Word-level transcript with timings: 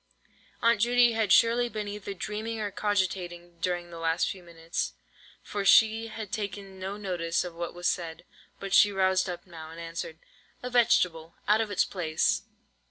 Aunt 0.63 0.81
Judy 0.81 1.11
had 1.11 1.31
surely 1.31 1.69
been 1.69 1.87
either 1.87 2.15
dreaming 2.15 2.59
or 2.59 2.71
cogitating 2.71 3.59
during 3.61 3.91
the 3.91 3.99
last 3.99 4.27
few 4.27 4.41
minutes, 4.41 4.93
for 5.43 5.63
she 5.63 6.07
had 6.07 6.31
taken 6.31 6.79
no 6.79 6.97
notice 6.97 7.43
of 7.43 7.53
what 7.53 7.75
was 7.75 7.87
said, 7.87 8.25
but 8.59 8.73
she 8.73 8.91
roused 8.91 9.29
up 9.29 9.45
now, 9.45 9.69
and 9.69 9.79
answered:— 9.79 10.17
"A 10.63 10.71
vegetable 10.71 11.35
out 11.47 11.61
of 11.61 11.69
its 11.69 11.85
place." 11.85 12.41